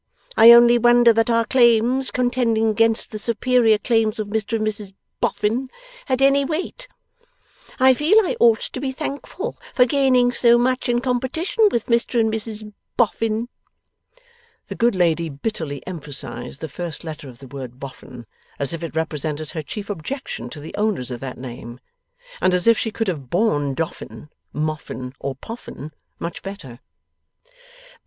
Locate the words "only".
0.51-0.79